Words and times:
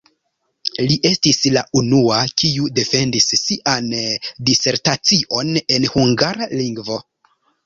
Li 0.85 0.95
estis 1.09 1.37
la 1.57 1.61
unua, 1.81 2.21
kiu 2.43 2.69
defendis 2.79 3.29
sian 3.41 3.93
disertacion 4.49 5.53
en 5.77 5.87
hungara 5.93 6.49
lingvo. 6.63 6.99